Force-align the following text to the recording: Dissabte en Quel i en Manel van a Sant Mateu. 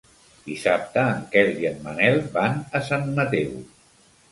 Dissabte 0.45 1.03
en 1.17 1.21
Quel 1.35 1.51
i 1.65 1.69
en 1.73 1.77
Manel 1.85 2.19
van 2.39 2.59
a 2.81 2.85
Sant 2.91 3.09
Mateu. 3.23 3.57